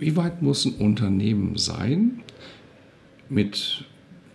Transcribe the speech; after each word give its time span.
Wie 0.00 0.16
weit 0.16 0.40
muss 0.40 0.64
ein 0.64 0.76
Unternehmen 0.76 1.58
sein 1.58 2.22
mit 3.28 3.84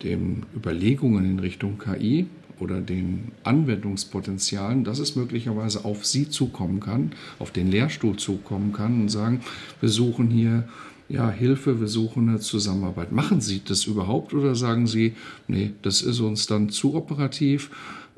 den 0.04 0.44
Überlegungen 0.56 1.26
in 1.26 1.40
Richtung 1.40 1.80
KI 1.80 2.28
oder 2.60 2.82
den 2.82 3.32
Anwendungspotenzialen, 3.44 4.84
dass 4.84 5.00
es 5.00 5.16
möglicherweise 5.16 5.84
auf 5.84 6.06
Sie 6.06 6.30
zukommen 6.30 6.82
kann, 6.82 7.14
auf 7.40 7.50
den 7.50 7.72
Lehrstuhl 7.72 8.16
zukommen 8.16 8.74
kann 8.74 9.02
und 9.02 9.10
sagen, 9.10 9.42
wir 9.82 9.90
suchen 9.90 10.30
hier 10.30 10.70
ja, 11.10 11.32
Hilfe, 11.32 11.80
wir 11.80 11.88
suchen 11.88 12.30
eine 12.30 12.40
Zusammenarbeit. 12.40 13.12
Machen 13.12 13.42
Sie 13.42 13.64
das 13.66 13.86
überhaupt 13.86 14.36
oder 14.36 14.54
sagen 14.54 14.86
Sie, 14.86 15.14
nee, 15.48 15.72
das 15.82 16.04
ist 16.04 16.20
uns 16.20 16.46
dann 16.46 16.70
zu 16.70 16.94
operativ? 16.94 17.72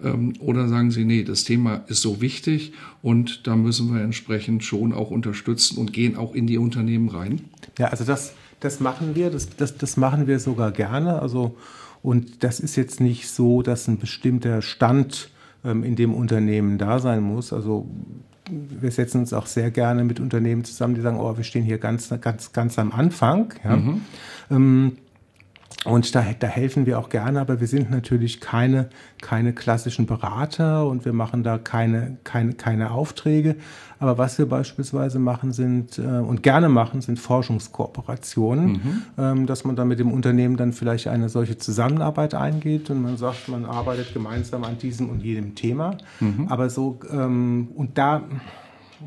Ähm, 0.03 0.33
oder 0.39 0.67
sagen 0.67 0.91
Sie, 0.91 1.05
nee, 1.05 1.23
das 1.23 1.43
Thema 1.43 1.83
ist 1.87 2.01
so 2.01 2.21
wichtig 2.21 2.73
und 3.01 3.47
da 3.47 3.55
müssen 3.55 3.93
wir 3.93 4.01
entsprechend 4.01 4.63
schon 4.63 4.93
auch 4.93 5.11
unterstützen 5.11 5.77
und 5.77 5.93
gehen 5.93 6.17
auch 6.17 6.35
in 6.35 6.47
die 6.47 6.57
Unternehmen 6.57 7.09
rein? 7.09 7.41
Ja, 7.77 7.87
also 7.87 8.03
das, 8.03 8.33
das 8.59 8.79
machen 8.79 9.15
wir, 9.15 9.29
das, 9.29 9.49
das, 9.55 9.77
das 9.77 9.97
machen 9.97 10.27
wir 10.27 10.39
sogar 10.39 10.71
gerne. 10.71 11.21
Also, 11.21 11.55
und 12.03 12.43
das 12.43 12.59
ist 12.59 12.75
jetzt 12.75 12.99
nicht 13.01 13.27
so, 13.27 13.61
dass 13.61 13.87
ein 13.87 13.97
bestimmter 13.97 14.61
Stand 14.61 15.29
ähm, 15.63 15.83
in 15.83 15.95
dem 15.95 16.13
Unternehmen 16.13 16.77
da 16.77 16.99
sein 16.99 17.23
muss. 17.23 17.51
Also 17.51 17.87
wir 18.49 18.91
setzen 18.91 19.21
uns 19.21 19.33
auch 19.33 19.45
sehr 19.45 19.71
gerne 19.71 20.03
mit 20.03 20.19
Unternehmen 20.19 20.63
zusammen, 20.63 20.95
die 20.95 21.01
sagen, 21.01 21.19
oh, 21.19 21.35
wir 21.35 21.43
stehen 21.43 21.63
hier 21.63 21.79
ganz, 21.79 22.13
ganz, 22.21 22.53
ganz 22.53 22.79
am 22.79 22.91
Anfang. 22.91 23.53
Ja. 23.63 23.75
Mhm. 23.75 24.01
Ähm, 24.49 24.91
und 25.87 26.15
da, 26.15 26.25
da 26.37 26.47
helfen 26.47 26.85
wir 26.85 26.99
auch 26.99 27.09
gerne, 27.09 27.39
aber 27.39 27.59
wir 27.59 27.67
sind 27.67 27.89
natürlich 27.89 28.41
keine, 28.41 28.89
keine 29.21 29.53
klassischen 29.53 30.05
Berater 30.05 30.87
und 30.87 31.05
wir 31.05 31.13
machen 31.13 31.43
da 31.43 31.57
keine, 31.57 32.17
keine, 32.23 32.53
keine 32.53 32.91
Aufträge. 32.91 33.55
Aber 33.99 34.17
was 34.17 34.37
wir 34.37 34.45
beispielsweise 34.47 35.17
machen 35.19 35.53
sind 35.53 35.97
äh, 35.97 36.01
und 36.01 36.43
gerne 36.43 36.69
machen, 36.69 37.01
sind 37.01 37.19
Forschungskooperationen, 37.19 38.71
mhm. 38.71 39.01
ähm, 39.17 39.45
dass 39.47 39.63
man 39.63 39.75
dann 39.75 39.87
mit 39.87 39.99
dem 39.99 40.11
Unternehmen 40.11 40.57
dann 40.57 40.73
vielleicht 40.73 41.07
eine 41.07 41.29
solche 41.29 41.57
Zusammenarbeit 41.57 42.35
eingeht 42.35 42.89
und 42.89 43.01
man 43.01 43.17
sagt, 43.17 43.47
man 43.47 43.65
arbeitet 43.65 44.13
gemeinsam 44.13 44.63
an 44.63 44.77
diesem 44.77 45.09
und 45.09 45.23
jedem 45.23 45.55
Thema. 45.55 45.97
Mhm. 46.19 46.47
Aber 46.49 46.69
so, 46.69 46.99
ähm, 47.11 47.69
und 47.75 47.97
da, 47.97 48.19
mh, 48.19 48.27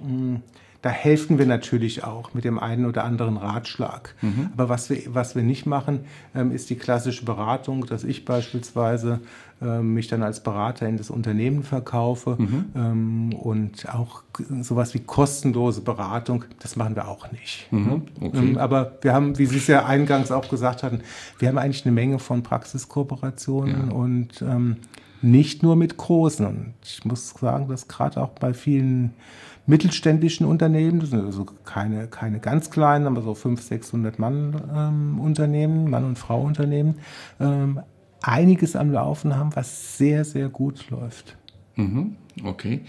hm, 0.02 0.42
da 0.82 0.88
helfen 0.88 1.38
wir 1.38 1.46
natürlich 1.46 2.04
auch 2.04 2.32
mit 2.32 2.44
dem 2.44 2.58
einen 2.58 2.86
oder 2.86 3.04
anderen 3.04 3.36
Ratschlag. 3.36 4.14
Mhm. 4.22 4.50
Aber 4.54 4.68
was 4.68 4.88
wir, 4.88 5.02
was 5.08 5.34
wir 5.34 5.42
nicht 5.42 5.66
machen, 5.66 6.00
ähm, 6.34 6.52
ist 6.52 6.70
die 6.70 6.76
klassische 6.76 7.24
Beratung, 7.24 7.84
dass 7.86 8.02
ich 8.02 8.24
beispielsweise 8.24 9.20
ähm, 9.62 9.92
mich 9.92 10.08
dann 10.08 10.22
als 10.22 10.40
Berater 10.40 10.88
in 10.88 10.96
das 10.96 11.10
Unternehmen 11.10 11.64
verkaufe 11.64 12.36
mhm. 12.38 12.64
ähm, 12.74 13.32
und 13.34 13.86
auch 13.90 14.22
sowas 14.62 14.94
wie 14.94 15.00
kostenlose 15.00 15.82
Beratung, 15.82 16.46
das 16.60 16.76
machen 16.76 16.96
wir 16.96 17.08
auch 17.08 17.30
nicht. 17.30 17.70
Mhm. 17.70 18.02
Okay. 18.18 18.56
Aber 18.56 18.92
wir 19.02 19.12
haben, 19.12 19.36
wie 19.36 19.44
Sie 19.44 19.58
es 19.58 19.66
ja 19.66 19.84
eingangs 19.84 20.32
auch 20.32 20.48
gesagt 20.48 20.82
hatten, 20.82 21.02
wir 21.38 21.48
haben 21.48 21.58
eigentlich 21.58 21.84
eine 21.84 21.92
Menge 21.92 22.18
von 22.18 22.42
Praxiskooperationen 22.42 23.90
ja. 23.90 23.94
und 23.94 24.40
ähm, 24.40 24.76
nicht 25.22 25.62
nur 25.62 25.76
mit 25.76 25.96
großen. 25.96 26.46
Und 26.46 26.74
ich 26.82 27.04
muss 27.04 27.30
sagen, 27.30 27.68
dass 27.68 27.88
gerade 27.88 28.22
auch 28.22 28.30
bei 28.30 28.54
vielen 28.54 29.14
mittelständischen 29.66 30.46
Unternehmen, 30.46 31.00
das 31.00 31.10
sind 31.10 31.24
also 31.24 31.46
keine, 31.64 32.08
keine 32.08 32.40
ganz 32.40 32.70
kleinen, 32.70 33.06
aber 33.06 33.22
so 33.22 33.34
500, 33.34 33.66
600 33.66 34.18
Mann 34.18 34.60
ähm, 34.74 35.20
Unternehmen, 35.20 35.88
Mann- 35.90 36.04
und 36.04 36.18
Frau 36.18 36.42
Unternehmen, 36.42 36.96
ähm, 37.38 37.80
einiges 38.22 38.76
am 38.76 38.90
Laufen 38.90 39.36
haben, 39.36 39.54
was 39.54 39.96
sehr, 39.96 40.24
sehr 40.24 40.48
gut 40.48 40.90
läuft. 40.90 41.36
Mhm, 41.76 42.16
okay. 42.44 42.82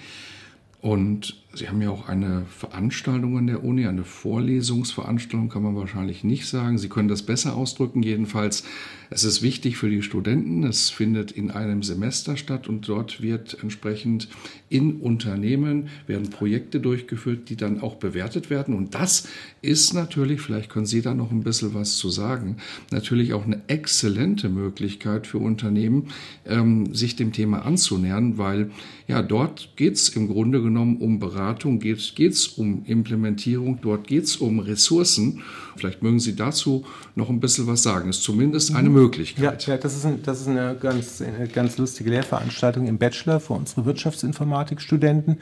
Und 0.81 1.40
Sie 1.53 1.67
haben 1.67 1.81
ja 1.81 1.89
auch 1.89 2.07
eine 2.07 2.45
Veranstaltung 2.45 3.37
an 3.37 3.47
der 3.47 3.61
Uni, 3.61 3.85
eine 3.85 4.05
Vorlesungsveranstaltung 4.05 5.49
kann 5.49 5.63
man 5.63 5.75
wahrscheinlich 5.75 6.23
nicht 6.23 6.47
sagen. 6.47 6.77
Sie 6.77 6.87
können 6.87 7.09
das 7.09 7.23
besser 7.23 7.57
ausdrücken. 7.57 8.03
Jedenfalls, 8.03 8.63
es 9.09 9.25
ist 9.25 9.41
wichtig 9.41 9.75
für 9.75 9.89
die 9.89 10.01
Studenten. 10.01 10.63
Es 10.63 10.89
findet 10.89 11.33
in 11.33 11.51
einem 11.51 11.83
Semester 11.83 12.37
statt 12.37 12.69
und 12.69 12.87
dort 12.87 13.21
wird 13.21 13.57
entsprechend 13.61 14.29
in 14.69 15.01
Unternehmen 15.01 15.89
werden 16.07 16.29
Projekte 16.29 16.79
durchgeführt, 16.79 17.49
die 17.49 17.57
dann 17.57 17.81
auch 17.81 17.95
bewertet 17.95 18.49
werden. 18.49 18.73
Und 18.73 18.95
das 18.95 19.27
ist 19.61 19.93
natürlich, 19.93 20.39
vielleicht 20.39 20.69
können 20.69 20.85
Sie 20.85 21.01
da 21.01 21.13
noch 21.13 21.31
ein 21.31 21.43
bisschen 21.43 21.73
was 21.73 21.97
zu 21.97 22.09
sagen, 22.09 22.57
natürlich 22.91 23.33
auch 23.33 23.45
eine 23.45 23.61
exzellente 23.67 24.47
Möglichkeit 24.47 25.27
für 25.27 25.39
Unternehmen, 25.39 26.07
ähm, 26.45 26.95
sich 26.95 27.17
dem 27.17 27.33
Thema 27.33 27.65
anzunähern, 27.65 28.37
weil 28.37 28.71
ja, 29.09 29.21
dort 29.21 29.75
geht 29.75 29.95
es 29.95 30.07
im 30.07 30.29
Grunde 30.29 30.61
genommen 30.61 30.95
um 30.97 31.19
Beratung 31.19 31.40
Beratung 31.41 31.79
geht 31.79 31.97
es 31.97 32.47
um 32.49 32.83
Implementierung, 32.85 33.79
dort 33.81 34.05
geht 34.05 34.25
es 34.25 34.35
um 34.35 34.59
Ressourcen. 34.59 35.41
Vielleicht 35.75 36.03
mögen 36.03 36.19
Sie 36.19 36.35
dazu 36.35 36.85
noch 37.15 37.29
ein 37.29 37.39
bisschen 37.39 37.65
was 37.65 37.81
sagen. 37.81 38.07
Das 38.07 38.17
ist 38.17 38.23
zumindest 38.23 38.75
eine 38.75 38.89
mhm. 38.89 38.95
Möglichkeit. 38.95 39.65
Ja, 39.65 39.77
das 39.77 39.95
ist, 39.95 40.05
ein, 40.05 40.21
das 40.21 40.41
ist 40.41 40.47
eine, 40.47 40.77
ganz, 40.79 41.19
eine 41.19 41.47
ganz 41.47 41.79
lustige 41.79 42.11
Lehrveranstaltung 42.11 42.85
im 42.85 42.99
Bachelor 42.99 43.39
für 43.39 43.53
unsere 43.53 43.85
Wirtschaftsinformatikstudenten, 43.85 45.39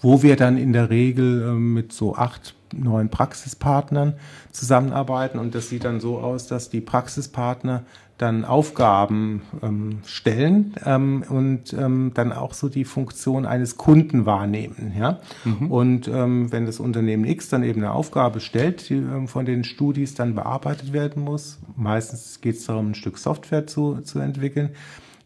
wo 0.00 0.22
wir 0.22 0.36
dann 0.36 0.56
in 0.56 0.72
der 0.72 0.90
Regel 0.90 1.42
äh, 1.42 1.52
mit 1.52 1.92
so 1.92 2.16
acht 2.16 2.54
neuen 2.72 3.08
Praxispartnern 3.08 4.14
zusammenarbeiten 4.52 5.38
und 5.38 5.54
das 5.54 5.68
sieht 5.68 5.84
dann 5.84 6.00
so 6.00 6.18
aus, 6.18 6.46
dass 6.46 6.70
die 6.70 6.80
Praxispartner 6.80 7.84
dann 8.20 8.44
Aufgaben 8.44 9.42
ähm, 9.62 10.00
stellen 10.04 10.74
ähm, 10.84 11.24
und 11.26 11.72
ähm, 11.72 12.10
dann 12.12 12.32
auch 12.32 12.52
so 12.52 12.68
die 12.68 12.84
Funktion 12.84 13.46
eines 13.46 13.78
Kunden 13.78 14.26
wahrnehmen. 14.26 14.92
Ja? 14.98 15.20
Mhm. 15.44 15.70
Und 15.70 16.08
ähm, 16.08 16.52
wenn 16.52 16.66
das 16.66 16.80
Unternehmen 16.80 17.24
X 17.24 17.48
dann 17.48 17.62
eben 17.62 17.80
eine 17.80 17.92
Aufgabe 17.92 18.40
stellt, 18.40 18.90
die 18.90 18.96
ähm, 18.96 19.26
von 19.26 19.46
den 19.46 19.64
Studis 19.64 20.14
dann 20.14 20.34
bearbeitet 20.34 20.92
werden 20.92 21.24
muss, 21.24 21.60
meistens 21.76 22.42
geht 22.42 22.56
es 22.56 22.66
darum, 22.66 22.90
ein 22.90 22.94
Stück 22.94 23.16
Software 23.16 23.66
zu, 23.66 24.02
zu 24.02 24.18
entwickeln, 24.18 24.70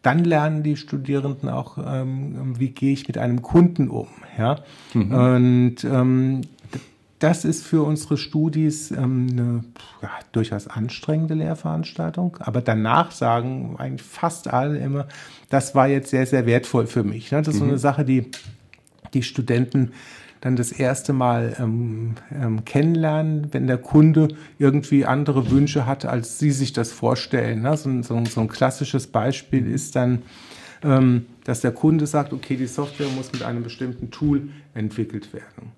dann 0.05 0.23
lernen 0.23 0.61
die 0.61 0.77
Studierenden 0.77 1.49
auch, 1.49 1.77
ähm, 1.83 2.59
wie 2.59 2.69
gehe 2.69 2.93
ich 2.93 3.07
mit 3.07 3.17
einem 3.17 3.41
Kunden 3.41 3.89
um. 3.89 4.07
Ja? 4.37 4.59
Mhm. 4.93 5.11
Und 5.11 5.83
ähm, 5.83 6.41
das 7.17 7.43
ist 7.43 7.65
für 7.65 7.83
unsere 7.83 8.17
Studis 8.17 8.91
ähm, 8.91 9.27
eine 9.31 9.63
ja, 10.03 10.11
durchaus 10.31 10.67
anstrengende 10.67 11.33
Lehrveranstaltung. 11.33 12.37
Aber 12.39 12.61
danach 12.61 13.11
sagen 13.11 13.75
eigentlich 13.79 14.03
fast 14.07 14.47
alle 14.47 14.77
immer, 14.77 15.07
das 15.49 15.73
war 15.73 15.87
jetzt 15.87 16.11
sehr, 16.11 16.27
sehr 16.27 16.45
wertvoll 16.45 16.85
für 16.85 17.03
mich. 17.03 17.31
Ne? 17.31 17.41
Das 17.41 17.47
ist 17.47 17.55
mhm. 17.55 17.59
so 17.59 17.65
eine 17.65 17.73
mhm. 17.73 17.79
Sache, 17.79 18.05
die 18.05 18.29
die 19.15 19.23
Studenten 19.23 19.93
dann 20.45 20.55
das 20.55 20.71
erste 20.71 21.11
Mal 21.11 21.55
ähm, 21.59 22.13
ähm, 22.31 22.65
kennenlernen, 22.65 23.47
wenn 23.51 23.65
der 23.65 23.79
Kunde 23.79 24.27
irgendwie 24.59 25.03
andere 25.03 25.49
Wünsche 25.49 25.87
hat, 25.87 26.05
als 26.05 26.37
sie 26.37 26.51
sich 26.51 26.71
das 26.71 26.91
vorstellen. 26.91 27.63
Ne? 27.63 27.75
So, 27.75 28.03
so, 28.03 28.23
so 28.25 28.41
ein 28.41 28.47
klassisches 28.47 29.07
Beispiel 29.07 29.67
ist 29.67 29.95
dann, 29.95 30.21
ähm, 30.83 31.25
dass 31.45 31.61
der 31.61 31.71
Kunde 31.71 32.05
sagt, 32.05 32.31
okay, 32.31 32.57
die 32.57 32.67
Software 32.67 33.07
muss 33.15 33.31
mit 33.33 33.41
einem 33.41 33.63
bestimmten 33.63 34.11
Tool 34.11 34.49
entwickelt 34.75 35.33
werden. 35.33 35.71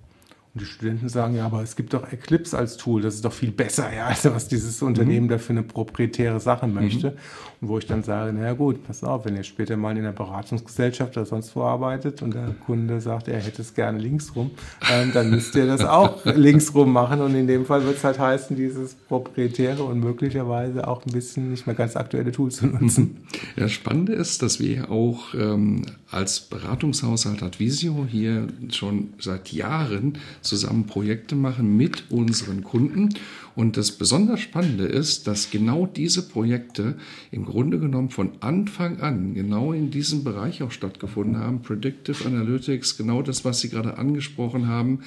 Und 0.57 0.61
die 0.61 0.65
Studenten 0.65 1.07
sagen, 1.07 1.35
ja, 1.35 1.45
aber 1.45 1.61
es 1.61 1.75
gibt 1.75 1.93
doch 1.93 2.11
Eclipse 2.11 2.57
als 2.57 2.77
Tool, 2.77 3.03
das 3.03 3.13
ist 3.13 3.23
doch 3.23 3.31
viel 3.31 3.51
besser, 3.51 3.93
ja, 3.95 4.07
als 4.07 4.25
was 4.25 4.47
dieses 4.47 4.81
Unternehmen 4.81 5.27
mhm. 5.27 5.29
da 5.29 5.37
für 5.37 5.51
eine 5.51 5.61
proprietäre 5.61 6.39
Sache 6.39 6.65
möchte. 6.65 7.11
Mhm. 7.11 7.17
Und 7.61 7.67
wo 7.69 7.77
ich 7.77 7.85
dann 7.85 8.01
sage, 8.01 8.33
naja 8.33 8.53
gut, 8.53 8.83
pass 8.87 9.03
auf, 9.03 9.25
wenn 9.25 9.35
ihr 9.35 9.43
später 9.43 9.77
mal 9.77 9.91
in 9.91 9.99
einer 9.99 10.13
Beratungsgesellschaft 10.13 11.15
oder 11.15 11.27
sonst 11.27 11.55
wo 11.55 11.61
arbeitet 11.61 12.23
und 12.23 12.33
der 12.33 12.55
Kunde 12.65 13.01
sagt, 13.01 13.27
er 13.27 13.39
hätte 13.39 13.61
es 13.61 13.75
gerne 13.75 13.99
linksrum, 13.99 14.49
ähm, 14.91 15.11
dann 15.13 15.29
müsst 15.29 15.53
ihr 15.53 15.67
das 15.67 15.85
auch 15.85 16.25
linksrum 16.35 16.91
machen. 16.91 17.21
Und 17.21 17.35
in 17.35 17.45
dem 17.45 17.65
Fall 17.65 17.83
wird 17.85 17.97
es 17.97 18.03
halt 18.03 18.17
heißen, 18.17 18.55
dieses 18.55 18.95
proprietäre 18.95 19.83
und 19.83 19.99
möglicherweise 19.99 20.87
auch 20.87 21.05
ein 21.05 21.11
bisschen 21.11 21.51
nicht 21.51 21.67
mehr 21.67 21.75
ganz 21.75 21.95
aktuelle 21.95 22.31
Tool 22.31 22.49
zu 22.49 22.65
nutzen. 22.65 23.17
Ja, 23.55 23.67
Spannende 23.67 24.13
ist, 24.13 24.41
dass 24.41 24.59
wir 24.59 24.89
auch 24.89 25.35
ähm, 25.35 25.83
als 26.09 26.39
Beratungshaushalt 26.41 27.43
Advisio 27.43 28.07
hier 28.09 28.47
schon 28.69 29.13
seit 29.19 29.51
Jahren 29.51 30.17
zusammen 30.47 30.85
Projekte 30.87 31.35
machen 31.35 31.75
mit 31.77 32.05
unseren 32.09 32.63
Kunden. 32.63 33.09
Und 33.57 33.75
das 33.75 33.91
besonders 33.91 34.39
Spannende 34.39 34.85
ist, 34.85 35.25
dass 35.25 35.49
genau 35.49 35.87
diese 35.87 36.21
Projekte 36.21 36.93
im 37.31 37.43
Grunde 37.43 37.79
genommen 37.79 38.11
von 38.11 38.33
Anfang 38.39 38.99
an 38.99 39.33
genau 39.33 39.73
in 39.73 39.89
diesem 39.89 40.23
Bereich 40.23 40.61
auch 40.61 40.69
stattgefunden 40.69 41.39
haben. 41.39 41.63
Predictive 41.63 42.23
Analytics, 42.23 42.97
genau 42.97 43.23
das, 43.23 43.45
was 43.45 43.59
Sie 43.59 43.69
gerade 43.69 43.97
angesprochen 43.97 44.67
haben. 44.67 44.99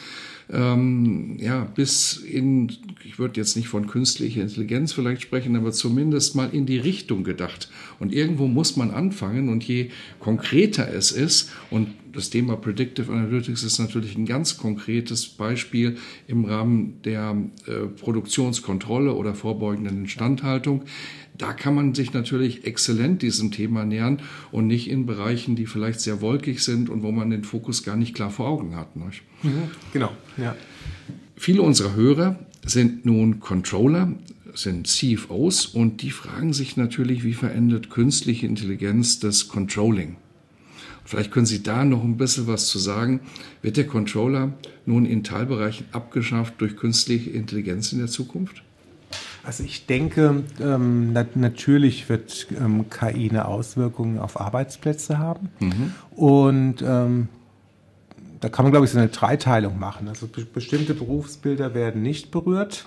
Ähm, 0.51 1.37
ja, 1.39 1.63
bis 1.77 2.17
in, 2.17 2.73
ich 3.05 3.21
würde 3.21 3.39
jetzt 3.39 3.55
nicht 3.55 3.69
von 3.69 3.87
künstlicher 3.87 4.43
Intelligenz 4.43 4.93
vielleicht 4.93 5.23
sprechen, 5.23 5.55
aber 5.55 5.71
zumindest 5.71 6.35
mal 6.35 6.51
in 6.51 6.67
die 6.67 6.79
Richtung 6.79 7.23
gedacht. 7.23 7.71
Und 8.01 8.13
irgendwo 8.13 8.49
muss 8.49 8.75
man 8.75 8.91
anfangen 8.91 9.49
und 9.49 9.63
je 9.63 9.91
konkreter 10.19 10.93
es 10.93 11.13
ist 11.13 11.53
und 11.71 11.87
das 12.13 12.31
Thema 12.31 12.57
Predictive 12.57 13.13
Analytics 13.13 13.63
ist 13.63 13.79
natürlich 13.79 14.17
ein 14.17 14.27
ganz 14.27 14.57
konkretes 14.57 15.27
Beispiel 15.27 15.97
im 16.27 16.45
Rahmen 16.45 17.01
der 17.05 17.37
äh, 17.67 17.87
Produktionskontrolle 18.41 19.15
oder 19.15 19.35
vorbeugenden 19.35 20.05
Instandhaltung. 20.05 20.83
Da 21.37 21.53
kann 21.53 21.75
man 21.75 21.95
sich 21.95 22.13
natürlich 22.13 22.65
exzellent 22.65 23.23
diesem 23.23 23.51
Thema 23.51 23.85
nähern 23.85 24.21
und 24.51 24.67
nicht 24.67 24.89
in 24.91 25.07
Bereichen, 25.07 25.57
die 25.57 25.67
vielleicht 25.67 26.01
sehr 26.01 26.21
wolkig 26.21 26.63
sind 26.63 26.89
und 26.89 27.03
wo 27.03 27.13
man 27.13 27.31
den 27.31 27.45
Fokus 27.45 27.83
gar 27.83 27.97
nicht 27.97 28.15
klar 28.15 28.31
vor 28.31 28.49
Augen 28.49 28.77
hat. 28.77 28.97
Mhm, 28.97 29.13
genau, 29.93 30.11
ja. 30.37 30.57
Viele 31.37 31.63
unserer 31.63 31.95
Hörer 31.95 32.39
sind 32.65 33.07
nun 33.07 33.41
Controller, 33.41 34.13
sind 34.55 34.87
CFOs 34.87 35.67
und 35.67 36.03
die 36.03 36.11
fragen 36.11 36.53
sich 36.53 36.77
natürlich, 36.77 37.25
wie 37.25 37.35
verändert 37.35 37.91
künstliche 37.91 38.47
Intelligenz 38.47 39.21
das 39.21 39.49
Controlling? 39.49 40.17
Vielleicht 41.11 41.33
können 41.33 41.47
Sie 41.47 41.61
da 41.61 41.85
noch 41.85 42.05
ein 42.05 42.17
bisschen 42.17 42.47
was 42.47 42.69
zu 42.69 42.79
sagen. 42.79 43.19
Wird 43.63 43.77
der 43.77 43.89
Controller 43.89 44.53
nun 44.87 45.07
in 45.07 45.25
Teilbereichen 45.25 45.87
abgeschafft 45.91 46.55
durch 46.59 46.77
künstliche 46.77 47.31
Intelligenz 47.31 47.93
in 47.93 47.99
der 47.99 48.07
Zukunft? 48.07 48.63
Also 49.43 49.65
ich 49.65 49.87
denke, 49.87 50.45
ähm, 50.61 51.13
nat 51.13 51.35
natürlich 51.35 52.09
wird 52.09 52.47
ähm, 52.57 52.89
KI 52.91 53.29
eine 53.29 53.47
Auswirkung 53.47 54.21
auf 54.21 54.41
Arbeitsplätze 54.41 55.19
haben. 55.19 55.49
Mhm. 55.59 55.95
Und 56.15 56.77
ähm, 56.87 57.27
da 58.39 58.49
kann 58.49 58.65
man, 58.65 58.71
glaube 58.71 58.87
ich, 58.87 58.93
so 58.93 58.99
eine 58.99 59.09
Dreiteilung 59.09 59.81
machen. 59.81 60.07
Also 60.07 60.29
be 60.29 60.45
bestimmte 60.45 60.95
Berufsbilder 60.95 61.75
werden 61.75 62.03
nicht 62.03 62.31
berührt. 62.31 62.87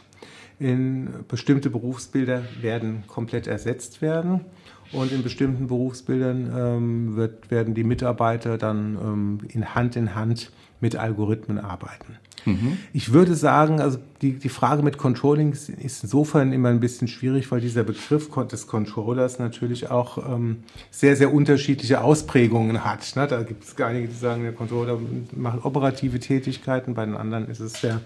In 0.60 1.10
bestimmte 1.28 1.70
Berufsbilder 1.70 2.44
werden 2.62 3.04
komplett 3.06 3.48
ersetzt 3.48 4.02
werden. 4.02 4.46
Und 4.94 5.12
in 5.12 5.24
bestimmten 5.24 5.68
Berufsbildern 5.68 6.52
ähm, 6.56 7.16
wird, 7.16 7.52
werden 7.52 7.74
die 7.74 7.84
Mitarbeiter 7.84 8.58
dann 8.58 8.98
ähm, 9.02 9.40
in 9.50 9.76
Hand 9.76 9.96
in 9.96 10.16
Hand 10.16 10.52
mit 10.80 10.96
Algorithmen 10.96 11.60
arbeiten. 11.60 12.18
Mhm. 12.46 12.78
Ich 12.92 13.14
würde 13.14 13.36
sagen, 13.36 13.80
also 13.80 14.00
die, 14.22 14.34
die 14.34 14.50
Frage 14.50 14.84
mit 14.84 14.98
Controlling 14.98 15.54
ist 15.54 15.70
insofern 15.70 16.52
immer 16.52 16.70
ein 16.70 16.82
bisschen 16.82 17.08
schwierig, 17.08 17.50
weil 17.52 17.62
dieser 17.62 17.84
Begriff 17.84 18.30
des 18.52 18.68
Controllers 18.68 19.40
natürlich 19.40 19.90
auch 19.90 20.18
ähm, 20.30 20.58
sehr, 20.92 21.16
sehr 21.16 21.34
unterschiedliche 21.34 22.02
Ausprägungen 22.02 22.84
hat. 22.84 23.16
Ne? 23.16 23.28
Da 23.28 23.44
gibt 23.44 23.64
es 23.64 23.80
einige, 23.80 24.10
die 24.10 24.16
sagen, 24.16 24.44
der 24.44 24.54
Controller 24.54 25.00
macht 25.36 25.64
operative 25.64 26.20
Tätigkeiten, 26.20 26.94
bei 26.94 27.06
den 27.06 27.16
anderen 27.16 27.48
ist 27.48 27.62
es 27.62 27.80
der 27.82 28.02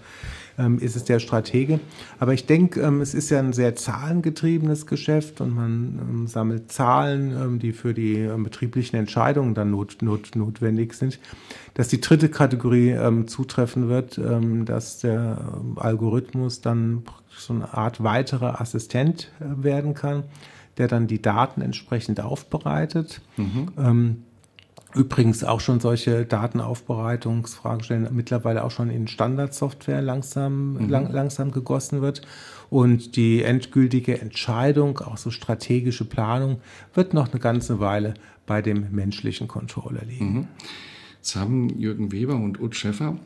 ähm, 0.58 0.78
ist 0.78 0.96
es 0.96 1.04
der 1.04 1.20
Stratege. 1.20 1.80
Aber 2.18 2.34
ich 2.34 2.46
denke, 2.46 2.80
ähm, 2.80 3.00
es 3.00 3.14
ist 3.14 3.30
ja 3.30 3.38
ein 3.38 3.52
sehr 3.52 3.76
zahlengetriebenes 3.76 4.86
Geschäft 4.86 5.40
und 5.40 5.54
man 5.54 5.98
ähm, 6.00 6.26
sammelt 6.26 6.72
Zahlen, 6.78 7.32
ähm, 7.32 7.58
die 7.58 7.72
für 7.72 7.92
die 7.92 8.18
ähm, 8.18 8.44
betrieblichen 8.44 8.96
Entscheidungen 8.96 9.54
dann 9.54 9.72
not, 9.72 9.96
not, 10.00 10.36
notwendig 10.36 10.94
sind. 10.94 11.18
Dass 11.74 11.88
die 11.88 12.00
dritte 12.00 12.28
Kategorie 12.28 12.90
ähm, 12.90 13.26
zutreffen 13.26 13.88
wird, 13.88 14.18
dass 14.64 14.98
der 14.98 15.60
Algorithmus 15.76 16.60
dann 16.60 17.02
so 17.28 17.52
eine 17.52 17.74
Art 17.74 18.02
weiterer 18.02 18.60
Assistent 18.60 19.32
äh, 19.40 19.64
werden 19.64 19.94
kann, 19.94 20.24
der 20.76 20.86
dann 20.86 21.08
die 21.08 21.20
Daten 21.20 21.62
entsprechend 21.62 22.20
aufbereitet. 22.20 23.22
Mhm 23.36 24.24
Übrigens 24.94 25.44
auch 25.44 25.60
schon 25.60 25.80
solche 25.80 26.24
Datenaufbereitungsfragestellen 26.24 28.08
mittlerweile 28.12 28.64
auch 28.64 28.70
schon 28.70 28.88
in 28.88 29.06
Standardsoftware 29.06 30.00
langsam, 30.00 30.74
mhm. 30.74 30.88
lang, 30.88 31.12
langsam 31.12 31.50
gegossen 31.50 32.00
wird. 32.00 32.22
Und 32.70 33.16
die 33.16 33.42
endgültige 33.42 34.20
Entscheidung, 34.20 34.98
auch 34.98 35.18
so 35.18 35.30
strategische 35.30 36.06
Planung, 36.06 36.60
wird 36.94 37.12
noch 37.12 37.30
eine 37.30 37.40
ganze 37.40 37.80
Weile 37.80 38.14
bei 38.46 38.62
dem 38.62 38.86
menschlichen 38.90 39.46
Controller 39.46 40.04
liegen. 40.04 40.32
Mhm. 40.32 40.48
Jetzt 41.18 41.36
haben 41.36 41.68
Jürgen 41.78 42.10
Weber 42.10 42.36
und 42.36 42.60
Ut 42.60 42.74
Schäffer 42.74 43.18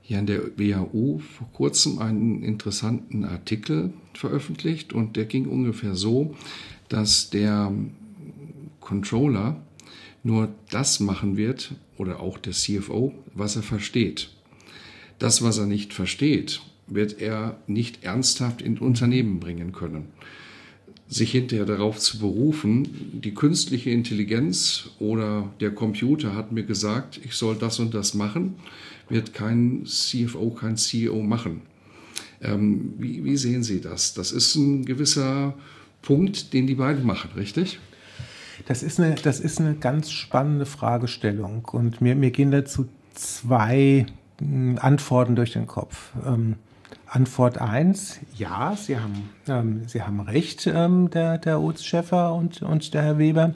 hier 0.00 0.18
an 0.18 0.26
der 0.26 0.58
WHO 0.58 1.18
vor 1.18 1.48
kurzem 1.52 1.98
einen 1.98 2.42
interessanten 2.42 3.24
Artikel 3.24 3.92
veröffentlicht 4.12 4.92
und 4.92 5.16
der 5.16 5.24
ging 5.24 5.46
ungefähr 5.46 5.94
so, 5.94 6.34
dass 6.88 7.30
der 7.30 7.72
Controller 8.80 9.56
nur 10.24 10.48
das 10.70 10.98
machen 10.98 11.36
wird, 11.36 11.74
oder 11.96 12.20
auch 12.20 12.38
der 12.38 12.52
CFO, 12.52 13.14
was 13.34 13.56
er 13.56 13.62
versteht. 13.62 14.30
Das, 15.18 15.42
was 15.42 15.58
er 15.58 15.66
nicht 15.66 15.92
versteht, 15.92 16.60
wird 16.86 17.20
er 17.20 17.58
nicht 17.66 18.04
ernsthaft 18.04 18.62
in 18.62 18.78
Unternehmen 18.78 19.38
bringen 19.38 19.72
können. 19.72 20.06
Sich 21.06 21.32
hinterher 21.32 21.66
darauf 21.66 21.98
zu 21.98 22.18
berufen, 22.18 23.20
die 23.22 23.34
künstliche 23.34 23.90
Intelligenz 23.90 24.90
oder 24.98 25.52
der 25.60 25.70
Computer 25.70 26.34
hat 26.34 26.50
mir 26.50 26.64
gesagt, 26.64 27.20
ich 27.22 27.34
soll 27.34 27.56
das 27.56 27.78
und 27.78 27.94
das 27.94 28.14
machen, 28.14 28.56
wird 29.08 29.34
kein 29.34 29.84
CFO, 29.84 30.50
kein 30.50 30.76
CEO 30.76 31.22
machen. 31.22 31.60
Ähm, 32.40 32.94
wie, 32.98 33.22
wie 33.24 33.36
sehen 33.36 33.62
Sie 33.62 33.80
das? 33.80 34.14
Das 34.14 34.32
ist 34.32 34.56
ein 34.56 34.84
gewisser 34.84 35.54
Punkt, 36.02 36.52
den 36.52 36.66
die 36.66 36.74
beiden 36.74 37.04
machen, 37.04 37.30
richtig? 37.36 37.78
Das 38.66 38.82
ist 38.82 38.98
eine, 38.98 39.14
das 39.16 39.40
ist 39.40 39.60
eine 39.60 39.74
ganz 39.74 40.10
spannende 40.10 40.66
Fragestellung 40.66 41.66
und 41.70 42.00
mir, 42.00 42.14
mir 42.14 42.30
gehen 42.30 42.50
dazu 42.50 42.88
zwei 43.12 44.06
hm, 44.38 44.78
Antworten 44.80 45.36
durch 45.36 45.52
den 45.52 45.66
Kopf. 45.66 46.12
Ähm, 46.26 46.56
Antwort 47.06 47.58
1, 47.58 48.20
ja, 48.36 48.74
Sie 48.76 48.98
haben, 48.98 49.30
ähm, 49.46 49.82
Sie 49.86 50.02
haben 50.02 50.20
recht, 50.20 50.66
ähm, 50.66 51.10
der, 51.10 51.38
der 51.38 51.60
Oz 51.60 51.84
Schäffer 51.84 52.34
und, 52.34 52.62
und 52.62 52.92
der 52.94 53.02
Herr 53.02 53.18
Weber. 53.18 53.54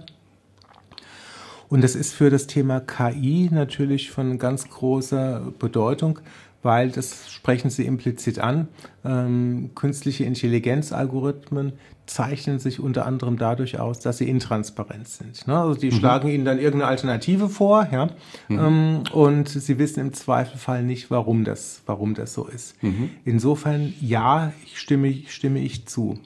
Und 1.68 1.82
das 1.82 1.94
ist 1.94 2.14
für 2.14 2.30
das 2.30 2.46
Thema 2.46 2.80
KI 2.80 3.48
natürlich 3.52 4.10
von 4.10 4.38
ganz 4.38 4.68
großer 4.68 5.52
Bedeutung, 5.58 6.20
weil 6.62 6.90
das 6.90 7.30
sprechen 7.30 7.70
Sie 7.70 7.86
implizit 7.86 8.38
an. 8.38 8.68
Ähm, 9.04 9.70
künstliche 9.74 10.24
Intelligenzalgorithmen 10.24 11.72
zeichnen 12.08 12.58
sich 12.58 12.80
unter 12.80 13.06
anderem 13.06 13.36
dadurch 13.36 13.78
aus, 13.78 14.00
dass 14.00 14.18
sie 14.18 14.28
intransparent 14.28 15.08
sind. 15.08 15.46
Ne? 15.46 15.58
Also 15.58 15.78
die 15.78 15.90
mhm. 15.90 15.96
schlagen 15.96 16.28
Ihnen 16.28 16.44
dann 16.44 16.58
irgendeine 16.58 16.90
Alternative 16.90 17.48
vor, 17.48 17.86
ja, 17.92 18.06
mhm. 18.48 18.58
ähm, 18.58 19.02
und 19.12 19.48
Sie 19.48 19.78
wissen 19.78 20.00
im 20.00 20.12
Zweifelfall 20.12 20.82
nicht, 20.82 21.10
warum 21.10 21.44
das, 21.44 21.82
warum 21.86 22.14
das 22.14 22.34
so 22.34 22.46
ist. 22.46 22.82
Mhm. 22.82 23.10
Insofern, 23.24 23.94
ja, 24.00 24.52
ich 24.64 24.78
stimme, 24.78 25.14
stimme 25.28 25.60
ich 25.60 25.86
zu. 25.86 26.18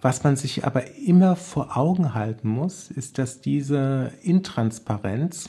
Was 0.00 0.22
man 0.22 0.36
sich 0.36 0.66
aber 0.66 0.96
immer 0.98 1.34
vor 1.34 1.78
Augen 1.78 2.12
halten 2.12 2.48
muss, 2.48 2.90
ist, 2.90 3.16
dass 3.16 3.40
diese 3.40 4.12
Intransparenz 4.22 5.48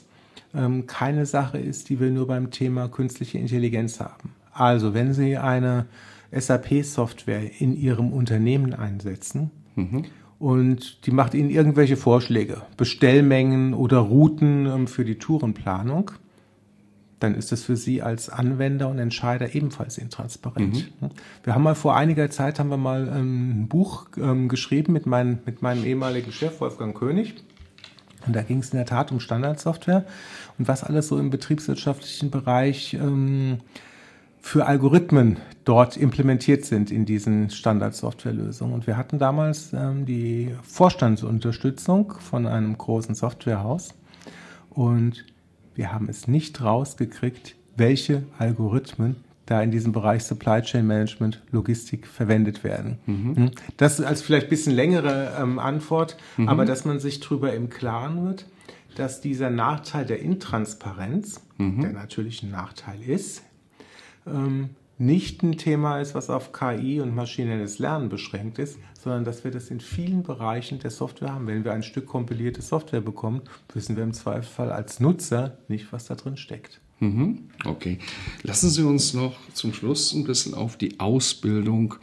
ähm, 0.56 0.88
keine 0.88 1.26
Sache 1.26 1.58
ist, 1.58 1.90
die 1.90 2.00
wir 2.00 2.10
nur 2.10 2.28
beim 2.28 2.52
Thema 2.52 2.88
künstliche 2.88 3.38
Intelligenz 3.38 4.00
haben. 4.00 4.34
Also, 4.52 4.94
wenn 4.94 5.14
Sie 5.14 5.38
eine 5.38 5.86
SAP-Software 6.32 7.60
in 7.60 7.76
Ihrem 7.76 8.12
Unternehmen 8.12 8.74
einsetzen 8.74 9.52
mhm. 9.76 10.06
und 10.40 11.06
die 11.06 11.12
macht 11.12 11.34
Ihnen 11.34 11.50
irgendwelche 11.50 11.98
Vorschläge, 11.98 12.62
Bestellmengen 12.78 13.74
oder 13.74 14.00
Routen 14.00 14.66
ähm, 14.66 14.88
für 14.88 15.06
die 15.06 15.16
Tourenplanung, 15.16 16.12
dann 17.20 17.36
ist 17.36 17.52
das 17.52 17.64
für 17.64 17.76
Sie 17.76 18.02
als 18.02 18.30
Anwender 18.30 18.90
und 18.90 19.00
Entscheider 19.00 19.56
ebenfalls 19.56 19.98
intransparent. 19.98 20.92
Mhm. 21.02 21.10
Wir 21.44 21.56
haben 21.56 21.64
mal 21.64 21.76
vor 21.76 21.96
einiger 21.96 22.30
Zeit 22.30 22.60
haben 22.60 22.70
wir 22.70 22.78
mal 22.78 23.08
ähm, 23.08 23.64
ein 23.64 23.68
Buch 23.68 24.08
ähm, 24.18 24.50
geschrieben 24.50 24.94
mit, 24.94 25.06
mein, 25.06 25.40
mit 25.46 25.62
meinem 25.62 25.84
ehemaligen 25.86 26.32
Chef 26.32 26.60
Wolfgang 26.62 26.96
König. 26.96 27.36
Und 28.28 28.36
da 28.36 28.42
ging 28.42 28.60
es 28.60 28.70
in 28.72 28.78
der 28.78 28.86
Tat 28.86 29.12
um 29.12 29.20
Standardsoftware 29.20 30.06
und 30.58 30.68
was 30.68 30.84
alles 30.84 31.08
so 31.08 31.18
im 31.18 31.30
betriebswirtschaftlichen 31.30 32.32
Bereich 32.32 32.94
ähm, 32.94 33.60
für 34.42 34.68
Algorithmen 34.68 35.38
dort 35.64 35.98
implementiert 35.98 36.66
sind 36.66 36.92
in 36.92 37.06
diesen 37.06 37.50
Standardsoftwarelösungen. 37.50 38.76
Und 38.76 38.86
wir 38.86 38.96
hatten 38.96 39.18
damals 39.18 39.74
ähm, 39.74 40.06
die 40.06 40.54
Vorstandsunterstützung 40.62 42.14
von 42.20 42.46
einem 42.46 42.78
großen 42.78 43.16
Softwarehaus 43.16 43.96
und 44.70 45.26
wir 45.74 45.92
haben 45.92 46.10
es 46.10 46.28
nicht 46.28 46.62
rausgekriegt, 46.62 47.56
welche 47.76 48.24
Algorithmen 48.38 49.25
da 49.46 49.62
in 49.62 49.72
diesem 49.72 49.92
Bereich 49.92 50.24
Supply 50.24 50.62
Chain 50.62 50.88
Management, 50.88 51.42
Logistik 51.52 52.08
verwendet 52.08 52.64
werden. 52.64 52.98
Mhm. 53.06 53.36
Hm? 53.36 53.52
Das 53.78 54.00
ist 54.00 54.06
als 54.06 54.22
vielleicht 54.22 54.48
ein 54.48 54.50
bisschen 54.50 54.74
längere 54.74 55.38
ähm, 55.40 55.60
Antwort, 55.60 56.18
mhm. 56.38 56.50
aber 56.50 56.66
dass 56.66 56.86
man 56.86 57.00
sich 57.00 57.20
darüber 57.20 57.54
im 57.54 57.70
Klaren 57.70 58.26
wird, 58.26 58.46
dass 58.96 59.22
dieser 59.22 59.50
Nachteil 59.50 60.06
der 60.06 60.20
Intransparenz, 60.22 61.42
mhm. 61.58 61.82
der 61.82 61.92
natürlich 61.92 62.44
ein 62.44 62.52
Nachteil 62.52 63.02
ist, 63.04 63.44
ähm, 64.26 64.70
nicht 64.98 65.44
ein 65.44 65.58
Thema 65.58 66.00
ist, 66.00 66.16
was 66.16 66.30
auf 66.30 66.54
KI 66.54 67.02
und 67.02 67.14
maschinelles 67.14 67.80
Lernen 67.80 68.08
beschränkt 68.08 68.60
ist, 68.60 68.80
sondern 68.98 69.26
dass 69.26 69.44
wir 69.44 69.52
das 69.52 69.70
in 69.70 69.82
vielen 69.82 70.24
Bereichen 70.24 70.80
der 70.80 70.90
Software 70.90 71.34
haben. 71.34 71.48
Wenn 71.48 71.66
wir 71.66 71.74
ein 71.74 71.84
Stück 71.84 72.06
kompilierte 72.06 72.62
Software 72.62 73.02
bekommen, 73.02 73.42
wissen 73.74 73.98
wir 73.98 74.04
im 74.04 74.14
Zweifelsfall 74.14 74.72
als 74.72 75.02
Nutzer 75.02 75.58
nicht, 75.68 75.92
was 75.92 76.06
da 76.06 76.16
drin 76.16 76.38
steckt. 76.38 76.80
Mhm. 77.00 77.50
Okay. 77.66 78.00
Lassen 78.44 78.70
Sie 78.70 78.84
uns 78.84 79.14
noch 79.14 79.38
zum 79.54 79.74
Schluss 79.74 80.14
ein 80.14 80.24
bisschen 80.24 80.54
auf 80.54 80.78
die 80.78 81.00
Ausbildung 81.00 81.96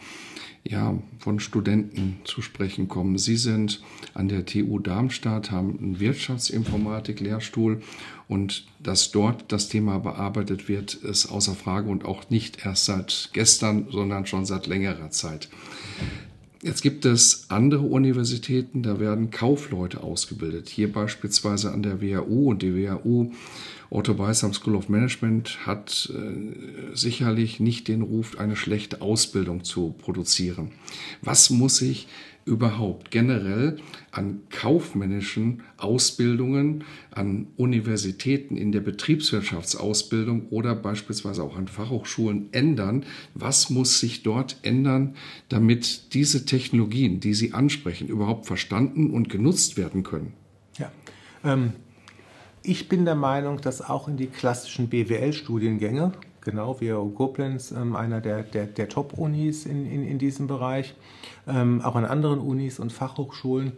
ja, 0.64 0.96
von 1.18 1.40
Studenten 1.40 2.18
zu 2.24 2.40
sprechen 2.40 2.86
kommen. 2.88 3.18
Sie 3.18 3.36
sind 3.36 3.82
an 4.14 4.28
der 4.28 4.46
TU 4.46 4.78
Darmstadt, 4.78 5.50
haben 5.50 5.76
einen 5.78 6.00
Wirtschaftsinformatik-Lehrstuhl 6.00 7.82
und 8.28 8.66
dass 8.80 9.10
dort 9.10 9.50
das 9.50 9.68
Thema 9.68 9.98
bearbeitet 9.98 10.68
wird, 10.68 10.94
ist 10.94 11.26
außer 11.26 11.54
Frage 11.54 11.90
und 11.90 12.04
auch 12.04 12.30
nicht 12.30 12.64
erst 12.64 12.84
seit 12.84 13.30
gestern, 13.32 13.88
sondern 13.90 14.26
schon 14.26 14.44
seit 14.46 14.68
längerer 14.68 15.10
Zeit. 15.10 15.48
Jetzt 16.62 16.82
gibt 16.82 17.04
es 17.06 17.46
andere 17.48 17.82
Universitäten, 17.82 18.84
da 18.84 19.00
werden 19.00 19.32
Kaufleute 19.32 20.00
ausgebildet. 20.00 20.68
Hier 20.68 20.92
beispielsweise 20.92 21.72
an 21.72 21.82
der 21.82 22.00
WHU 22.00 22.50
und 22.50 22.62
die 22.62 22.76
WHU 22.76 23.32
Otto 23.92 24.14
Beisam 24.14 24.54
School 24.54 24.74
of 24.74 24.88
Management 24.88 25.66
hat 25.66 26.10
äh, 26.14 26.96
sicherlich 26.96 27.60
nicht 27.60 27.88
den 27.88 28.00
Ruf, 28.00 28.38
eine 28.38 28.56
schlechte 28.56 29.02
Ausbildung 29.02 29.64
zu 29.64 29.94
produzieren. 29.98 30.70
Was 31.20 31.50
muss 31.50 31.82
ich 31.82 32.08
überhaupt 32.46 33.10
generell 33.10 33.76
an 34.10 34.40
kaufmännischen 34.48 35.62
Ausbildungen, 35.76 36.84
an 37.10 37.48
Universitäten 37.56 38.56
in 38.56 38.72
der 38.72 38.80
Betriebswirtschaftsausbildung 38.80 40.48
oder 40.48 40.74
beispielsweise 40.74 41.42
auch 41.42 41.54
an 41.54 41.68
Fachhochschulen 41.68 42.48
ändern? 42.52 43.04
Was 43.34 43.68
muss 43.68 44.00
sich 44.00 44.22
dort 44.22 44.56
ändern, 44.62 45.16
damit 45.50 46.14
diese 46.14 46.46
Technologien, 46.46 47.20
die 47.20 47.34
Sie 47.34 47.52
ansprechen, 47.52 48.08
überhaupt 48.08 48.46
verstanden 48.46 49.10
und 49.10 49.28
genutzt 49.28 49.76
werden 49.76 50.02
können? 50.02 50.32
Ja, 50.78 50.90
ähm, 51.44 51.74
ich 52.62 52.88
bin 52.88 53.04
der 53.04 53.14
Meinung, 53.14 53.60
dass 53.60 53.82
auch 53.88 54.08
in 54.08 54.16
die 54.16 54.26
klassischen 54.26 54.88
BWL-Studiengänge, 54.88 56.12
genau 56.40 56.80
wie 56.80 56.90
Koblenz, 57.14 57.72
ähm, 57.72 57.96
einer 57.96 58.20
der, 58.20 58.42
der, 58.42 58.66
der 58.66 58.88
Top-Unis 58.88 59.66
in, 59.66 59.90
in, 59.90 60.06
in 60.06 60.18
diesem 60.18 60.46
Bereich, 60.46 60.94
ähm, 61.46 61.80
auch 61.82 61.96
an 61.96 62.04
anderen 62.04 62.40
Unis 62.40 62.78
und 62.78 62.92
Fachhochschulen, 62.92 63.72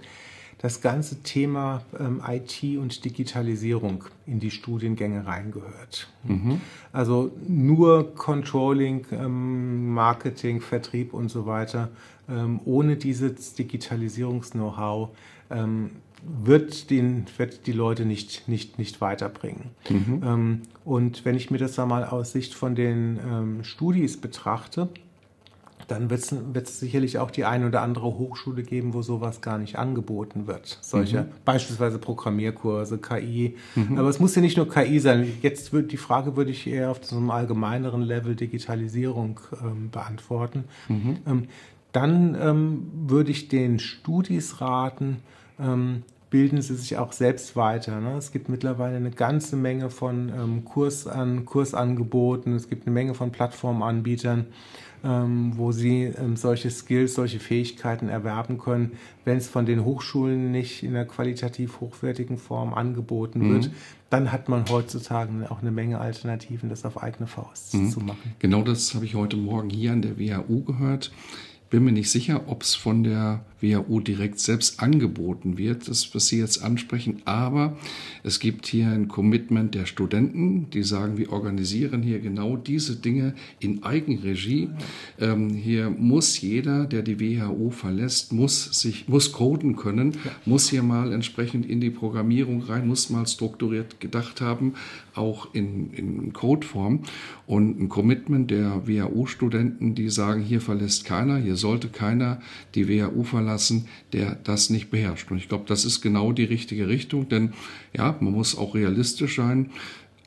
das 0.58 0.80
ganze 0.80 1.22
Thema 1.22 1.82
ähm, 2.00 2.22
IT 2.26 2.78
und 2.78 3.04
Digitalisierung 3.04 4.04
in 4.26 4.40
die 4.40 4.50
Studiengänge 4.50 5.26
reingehört. 5.26 6.08
Mhm. 6.22 6.60
Also 6.90 7.32
nur 7.46 8.14
Controlling, 8.14 9.04
ähm, 9.12 9.92
Marketing, 9.92 10.62
Vertrieb 10.62 11.12
und 11.12 11.28
so 11.28 11.44
weiter, 11.44 11.90
ähm, 12.30 12.60
ohne 12.64 12.96
dieses 12.96 13.54
Digitalisierungs-Know-how 13.54 15.10
ähm, 15.50 15.90
wird, 16.26 16.90
den, 16.90 17.26
wird 17.36 17.66
die 17.66 17.72
Leute 17.72 18.04
nicht, 18.04 18.48
nicht, 18.48 18.78
nicht 18.78 19.00
weiterbringen. 19.00 19.70
Mhm. 19.88 20.22
Ähm, 20.24 20.62
und 20.84 21.24
wenn 21.24 21.36
ich 21.36 21.50
mir 21.50 21.58
das 21.58 21.78
einmal 21.78 22.04
aus 22.04 22.32
Sicht 22.32 22.54
von 22.54 22.74
den 22.74 23.18
ähm, 23.18 23.64
Studis 23.64 24.20
betrachte, 24.20 24.88
dann 25.88 26.08
wird 26.08 26.22
es 26.66 26.80
sicherlich 26.80 27.18
auch 27.18 27.30
die 27.30 27.44
eine 27.44 27.66
oder 27.66 27.82
andere 27.82 28.06
Hochschule 28.06 28.62
geben, 28.62 28.94
wo 28.94 29.02
sowas 29.02 29.40
gar 29.40 29.58
nicht 29.58 29.76
angeboten 29.76 30.46
wird. 30.46 30.78
Solche 30.80 31.22
mhm. 31.22 31.28
beispielsweise 31.44 31.98
Programmierkurse, 31.98 32.98
KI. 32.98 33.56
Mhm. 33.74 33.98
Aber 33.98 34.08
es 34.08 34.18
muss 34.18 34.34
ja 34.34 34.42
nicht 34.42 34.56
nur 34.56 34.68
KI 34.68 34.98
sein. 34.98 35.26
Jetzt 35.42 35.72
wird 35.72 35.92
die 35.92 35.96
Frage 35.96 36.36
würde 36.36 36.50
ich 36.50 36.66
eher 36.66 36.90
auf 36.90 37.04
so 37.04 37.16
einem 37.16 37.30
allgemeineren 37.30 38.02
Level 38.02 38.34
Digitalisierung 38.34 39.40
ähm, 39.62 39.90
beantworten. 39.90 40.64
Mhm. 40.88 41.16
Ähm, 41.26 41.48
dann 41.92 42.36
ähm, 42.40 42.90
würde 43.06 43.30
ich 43.30 43.48
den 43.48 43.78
Studis 43.78 44.60
raten, 44.60 45.18
ähm, 45.60 46.02
bilden 46.34 46.60
sie 46.62 46.74
sich 46.74 46.96
auch 46.96 47.12
selbst 47.12 47.54
weiter. 47.54 48.00
Ne? 48.00 48.16
Es 48.16 48.32
gibt 48.32 48.48
mittlerweile 48.48 48.96
eine 48.96 49.12
ganze 49.12 49.54
Menge 49.54 49.88
von 49.88 50.32
ähm, 50.36 50.64
Kursan, 50.64 51.44
Kursangeboten, 51.44 52.56
es 52.56 52.68
gibt 52.68 52.88
eine 52.88 52.92
Menge 52.92 53.14
von 53.14 53.30
Plattformanbietern, 53.30 54.46
ähm, 55.04 55.52
wo 55.54 55.70
sie 55.70 56.02
ähm, 56.06 56.34
solche 56.34 56.72
Skills, 56.72 57.14
solche 57.14 57.38
Fähigkeiten 57.38 58.08
erwerben 58.08 58.58
können, 58.58 58.94
wenn 59.24 59.36
es 59.36 59.46
von 59.46 59.64
den 59.64 59.84
Hochschulen 59.84 60.50
nicht 60.50 60.82
in 60.82 60.96
einer 60.96 61.04
qualitativ 61.04 61.80
hochwertigen 61.80 62.36
Form 62.36 62.74
angeboten 62.74 63.38
mhm. 63.38 63.52
wird. 63.52 63.70
Dann 64.10 64.32
hat 64.32 64.48
man 64.48 64.64
heutzutage 64.68 65.30
auch 65.52 65.60
eine 65.62 65.70
Menge 65.70 66.00
Alternativen, 66.00 66.68
das 66.68 66.84
auf 66.84 67.00
eigene 67.00 67.28
Faust 67.28 67.74
mhm. 67.74 67.90
zu 67.90 68.00
machen. 68.00 68.34
Genau 68.40 68.62
das 68.62 68.92
habe 68.96 69.04
ich 69.04 69.14
heute 69.14 69.36
Morgen 69.36 69.70
hier 69.70 69.92
an 69.92 70.02
der 70.02 70.18
WHU 70.18 70.64
gehört 70.64 71.12
bin 71.74 71.86
mir 71.86 71.92
nicht 71.92 72.10
sicher, 72.12 72.42
ob 72.46 72.62
es 72.62 72.76
von 72.76 73.02
der 73.02 73.44
WHU 73.64 74.00
direkt 74.00 74.38
selbst 74.38 74.80
angeboten 74.80 75.58
wird, 75.58 75.88
das, 75.88 76.14
was 76.14 76.28
Sie 76.28 76.38
jetzt 76.38 76.62
ansprechen. 76.62 77.22
Aber 77.24 77.76
es 78.22 78.38
gibt 78.40 78.66
hier 78.66 78.88
ein 78.88 79.08
Commitment 79.08 79.74
der 79.74 79.86
Studenten, 79.86 80.70
die 80.70 80.82
sagen, 80.82 81.16
wir 81.16 81.32
organisieren 81.32 82.02
hier 82.02 82.20
genau 82.20 82.56
diese 82.56 82.96
Dinge 82.96 83.34
in 83.60 83.82
Eigenregie. 83.82 84.70
Ähm, 85.18 85.50
hier 85.50 85.90
muss 85.90 86.40
jeder, 86.40 86.86
der 86.86 87.02
die 87.02 87.20
WHU 87.20 87.70
verlässt, 87.70 88.32
muss 88.32 88.80
sich, 88.80 89.08
muss 89.08 89.32
coden 89.32 89.76
können, 89.76 90.12
ja. 90.24 90.30
muss 90.44 90.68
hier 90.68 90.82
mal 90.82 91.12
entsprechend 91.12 91.66
in 91.66 91.80
die 91.80 91.90
Programmierung 91.90 92.62
rein, 92.62 92.86
muss 92.86 93.10
mal 93.10 93.26
strukturiert 93.26 94.00
gedacht 94.00 94.40
haben, 94.40 94.74
auch 95.14 95.54
in, 95.54 95.92
in 95.92 96.32
Codeform. 96.32 97.00
Und 97.46 97.80
ein 97.80 97.88
Commitment 97.88 98.50
der 98.50 98.86
WHU-Studenten, 98.86 99.94
die 99.94 100.08
sagen, 100.08 100.42
hier 100.42 100.60
verlässt 100.60 101.04
keiner, 101.04 101.36
hier 101.36 101.56
sollte 101.56 101.88
keiner 101.88 102.40
die 102.74 102.88
WHU 102.88 103.22
verlassen, 103.22 103.53
der 104.12 104.36
das 104.44 104.70
nicht 104.70 104.90
beherrscht. 104.90 105.30
Und 105.30 105.38
ich 105.38 105.48
glaube, 105.48 105.64
das 105.66 105.84
ist 105.84 106.00
genau 106.00 106.32
die 106.32 106.44
richtige 106.44 106.88
Richtung, 106.88 107.28
denn 107.28 107.52
ja, 107.96 108.16
man 108.20 108.32
muss 108.32 108.56
auch 108.56 108.74
realistisch 108.74 109.36
sein 109.36 109.70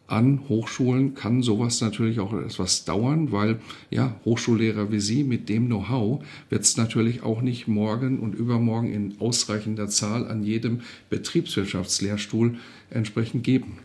an 0.08 0.42
Hochschulen 0.48 1.16
kann 1.16 1.44
sowas 1.44 1.82
natürlich 1.82 2.20
auch 2.20 2.34
etwas 2.34 2.86
dauern, 2.86 3.32
weil 3.32 3.60
ja, 3.90 4.16
Hochschullehrer 4.26 4.92
wie 4.92 5.02
Sie 5.02 5.24
mit 5.24 5.50
dem 5.50 5.68
Know-how 5.68 6.24
wird 6.50 6.64
es 6.64 6.78
natürlich 6.78 7.24
auch 7.24 7.42
nicht 7.42 7.68
morgen 7.68 8.20
und 8.20 8.34
übermorgen 8.34 8.92
in 8.92 9.16
ausreichender 9.20 9.90
Zahl 9.90 10.28
an 10.28 10.44
jedem 10.44 10.82
Betriebswirtschaftslehrstuhl 11.10 12.56
entsprechend 12.90 13.44
geben. 13.44 13.80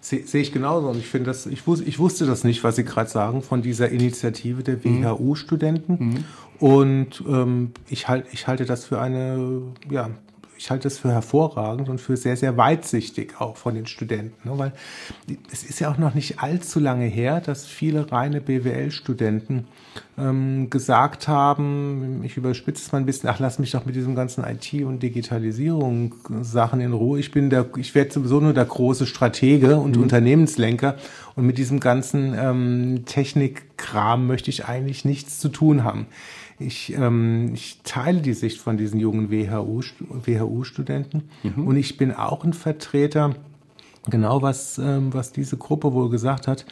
Sehe 0.00 0.40
ich 0.40 0.52
genauso. 0.52 0.88
Und 0.88 0.98
ich 0.98 1.06
finde 1.06 1.26
das, 1.26 1.46
ich, 1.46 1.66
wus 1.66 1.80
ich 1.80 1.98
wusste 1.98 2.26
das 2.26 2.44
nicht, 2.44 2.62
was 2.62 2.76
Sie 2.76 2.84
gerade 2.84 3.10
sagen, 3.10 3.42
von 3.42 3.62
dieser 3.62 3.88
Initiative 3.88 4.62
der 4.62 4.84
WHU-Studenten. 4.84 5.92
Mhm. 5.98 6.24
Und 6.58 7.22
ähm, 7.28 7.72
ich, 7.88 8.08
halt, 8.08 8.26
ich 8.32 8.46
halte 8.46 8.64
das 8.64 8.84
für 8.84 9.00
eine 9.00 9.62
ja, 9.90 10.10
ich 10.58 10.70
halte 10.70 10.88
es 10.88 10.98
für 10.98 11.10
hervorragend 11.10 11.88
und 11.88 12.00
für 12.00 12.16
sehr, 12.16 12.36
sehr 12.36 12.56
weitsichtig 12.56 13.34
auch 13.40 13.56
von 13.56 13.74
den 13.74 13.86
Studenten. 13.86 14.48
Ne? 14.48 14.58
Weil 14.58 14.72
es 15.52 15.64
ist 15.64 15.80
ja 15.80 15.90
auch 15.90 15.98
noch 15.98 16.14
nicht 16.14 16.40
allzu 16.40 16.80
lange 16.80 17.06
her, 17.06 17.40
dass 17.40 17.66
viele 17.66 18.10
reine 18.10 18.40
BWL-Studenten 18.40 19.66
ähm, 20.18 20.70
gesagt 20.70 21.28
haben, 21.28 22.22
ich 22.24 22.36
überspitze 22.36 22.82
es 22.84 22.92
mal 22.92 22.98
ein 22.98 23.06
bisschen, 23.06 23.28
ach, 23.28 23.38
lass 23.38 23.58
mich 23.58 23.72
doch 23.72 23.84
mit 23.84 23.96
diesem 23.96 24.14
ganzen 24.14 24.44
IT- 24.44 24.84
und 24.84 25.02
Digitalisierung-Sachen 25.02 26.80
in 26.80 26.92
Ruhe. 26.92 27.18
Ich 27.18 27.30
bin 27.30 27.50
der, 27.50 27.66
ich 27.76 27.94
werde 27.94 28.12
sowieso 28.12 28.40
nur 28.40 28.54
der 28.54 28.64
große 28.64 29.06
Stratege 29.06 29.76
und 29.76 29.96
mhm. 29.96 30.02
Unternehmenslenker 30.02 30.96
und 31.34 31.46
mit 31.46 31.58
diesem 31.58 31.80
ganzen 31.80 32.34
ähm, 32.36 33.04
Technikkram 33.04 34.26
möchte 34.26 34.50
ich 34.50 34.64
eigentlich 34.66 35.04
nichts 35.04 35.38
zu 35.38 35.48
tun 35.48 35.84
haben. 35.84 36.06
Ich, 36.58 36.94
ähm, 36.94 37.52
ich 37.54 37.80
teile 37.84 38.22
die 38.22 38.32
Sicht 38.32 38.60
von 38.60 38.76
diesen 38.76 38.98
jungen 38.98 39.30
WHU-Studenten 39.30 41.28
mhm. 41.42 41.66
und 41.66 41.76
ich 41.76 41.96
bin 41.98 42.12
auch 42.12 42.44
ein 42.44 42.54
Vertreter, 42.54 43.34
genau 44.08 44.40
was, 44.40 44.78
ähm, 44.78 45.12
was 45.12 45.32
diese 45.32 45.58
Gruppe 45.58 45.92
wohl 45.92 46.08
gesagt 46.08 46.48
hat, 46.48 46.64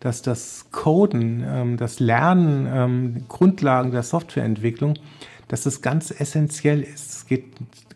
dass 0.00 0.20
das 0.22 0.66
Coden, 0.72 1.42
ähm, 1.46 1.76
das 1.78 2.00
Lernen, 2.00 2.68
ähm, 2.70 3.24
Grundlagen 3.28 3.92
der 3.92 4.02
Softwareentwicklung, 4.02 4.94
dass 5.48 5.62
das 5.62 5.80
ganz 5.80 6.10
essentiell 6.10 6.82
ist. 6.82 7.10
Es 7.10 7.26
geht 7.26 7.44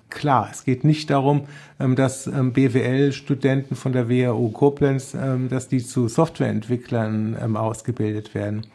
klar, 0.09 0.49
es 0.51 0.65
geht 0.65 0.85
nicht 0.85 1.11
darum, 1.11 1.43
ähm, 1.79 1.95
dass 1.95 2.27
ähm, 2.27 2.53
BWL-Studenten 2.53 3.77
von 3.77 3.93
der 3.93 4.09
WHU 4.09 4.51
Koblenz, 4.51 5.13
ähm, 5.15 5.51
dass 5.51 5.69
die 5.69 5.85
zu 5.85 6.09
Softwareentwicklern 6.09 7.57
ausgebildet 7.57 8.35
werden. 8.35 8.67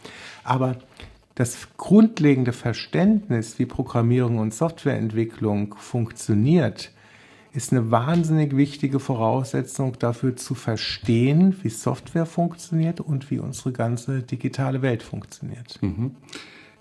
Aber 0.44 0.76
das 1.40 1.70
grundlegende 1.78 2.52
Verständnis, 2.52 3.60
wie 3.60 3.66
Programmierung 3.66 4.40
und 4.40 4.54
Softwareentwicklung 4.54 5.74
funktioniert, 5.80 6.92
ist 7.54 7.72
eine 7.72 7.92
wahnsinnig 7.92 8.58
wichtige 8.58 9.00
Voraussetzung 9.00 9.98
dafür 9.98 10.36
zu 10.36 10.54
verstehen, 10.54 11.56
wie 11.64 11.70
Software 11.70 12.26
funktioniert 12.26 13.00
und 13.00 13.32
wie 13.32 13.40
unsere 13.40 13.72
ganze 13.72 14.22
digitale 14.22 14.82
Welt 14.82 15.02
funktioniert. 15.02 15.82
Mhm. 15.82 16.18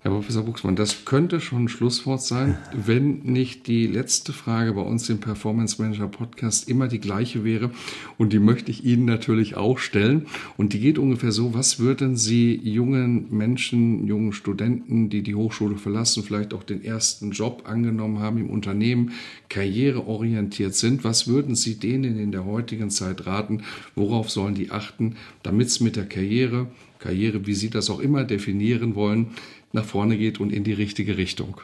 Herr 0.01 0.11
Professor 0.11 0.43
Buchsmann, 0.43 0.77
das 0.77 1.03
könnte 1.03 1.41
schon 1.41 1.65
ein 1.65 1.67
Schlusswort 1.67 2.21
sein, 2.21 2.57
wenn 2.73 3.19
nicht 3.23 3.67
die 3.67 3.85
letzte 3.85 4.31
Frage 4.31 4.71
bei 4.71 4.81
uns 4.81 5.09
im 5.09 5.19
Performance 5.19 5.81
Manager 5.81 6.07
Podcast 6.07 6.69
immer 6.69 6.87
die 6.87 7.01
gleiche 7.01 7.43
wäre. 7.43 7.71
Und 8.17 8.31
die 8.31 8.39
möchte 8.39 8.71
ich 8.71 8.85
Ihnen 8.85 9.03
natürlich 9.03 9.57
auch 9.57 9.77
stellen. 9.77 10.27
Und 10.55 10.71
die 10.71 10.79
geht 10.79 10.99
ungefähr 10.99 11.33
so, 11.33 11.53
was 11.53 11.79
würden 11.79 12.15
Sie 12.15 12.55
jungen 12.63 13.27
Menschen, 13.29 14.07
jungen 14.07 14.31
Studenten, 14.31 15.09
die 15.09 15.21
die 15.21 15.35
Hochschule 15.35 15.75
verlassen, 15.75 16.23
vielleicht 16.23 16.53
auch 16.53 16.63
den 16.63 16.81
ersten 16.81 17.31
Job 17.31 17.63
angenommen 17.65 18.19
haben 18.19 18.37
im 18.37 18.49
Unternehmen, 18.49 19.11
karriereorientiert 19.49 20.75
sind, 20.75 21.03
was 21.03 21.27
würden 21.27 21.55
Sie 21.55 21.75
denen 21.75 22.17
in 22.17 22.31
der 22.31 22.45
heutigen 22.45 22.89
Zeit 22.89 23.25
raten? 23.25 23.63
Worauf 23.95 24.29
sollen 24.29 24.55
die 24.55 24.71
achten, 24.71 25.17
damit 25.43 25.67
es 25.67 25.81
mit 25.81 25.97
der 25.97 26.05
Karriere, 26.05 26.67
Karriere, 26.99 27.45
wie 27.47 27.53
Sie 27.53 27.69
das 27.69 27.89
auch 27.89 27.99
immer 27.99 28.23
definieren 28.23 28.95
wollen, 28.95 29.31
nach 29.71 29.85
vorne 29.85 30.17
geht 30.17 30.39
und 30.39 30.51
in 30.51 30.63
die 30.63 30.73
richtige 30.73 31.17
Richtung. 31.17 31.61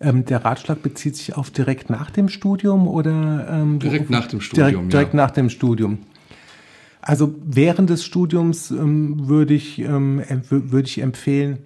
Ähm, 0.00 0.24
der 0.24 0.44
Ratschlag 0.44 0.82
bezieht 0.82 1.16
sich 1.16 1.36
auf 1.36 1.50
direkt 1.50 1.90
nach 1.90 2.10
dem 2.10 2.28
Studium 2.28 2.86
oder 2.88 3.48
ähm, 3.50 3.78
direkt 3.78 4.10
nach 4.10 4.26
dem 4.26 4.40
Studium? 4.40 4.70
Direkt, 4.70 4.92
direkt 4.92 5.14
nach 5.14 5.30
dem 5.30 5.50
Studium. 5.50 5.98
Also 7.00 7.34
während 7.44 7.90
des 7.90 8.04
Studiums 8.04 8.70
ähm, 8.70 9.28
würde 9.28 9.54
ich, 9.54 9.78
ähm, 9.78 10.22
würde 10.50 10.88
ich 10.88 10.98
empfehlen, 10.98 11.58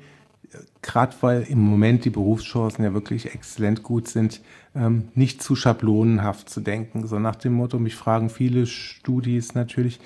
gerade 0.82 1.14
weil 1.20 1.42
im 1.42 1.60
Moment 1.60 2.04
die 2.04 2.10
Berufschancen 2.10 2.84
ja 2.84 2.92
wirklich 2.92 3.34
exzellent 3.34 3.82
gut 3.82 4.08
sind, 4.08 4.40
ähm, 4.74 5.08
nicht 5.14 5.42
zu 5.42 5.54
schablonenhaft 5.56 6.48
zu 6.48 6.60
denken. 6.60 7.06
So 7.06 7.18
nach 7.18 7.36
dem 7.36 7.54
Motto, 7.54 7.78
mich 7.78 7.94
fragen 7.94 8.30
viele 8.30 8.66
Studis 8.66 9.54
natürlich, 9.54 10.00